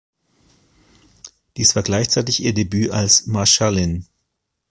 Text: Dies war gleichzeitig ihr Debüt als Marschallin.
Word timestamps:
Dies 1.57 1.75
war 1.75 1.83
gleichzeitig 1.83 2.41
ihr 2.41 2.55
Debüt 2.55 2.89
als 2.89 3.27
Marschallin. 3.27 4.07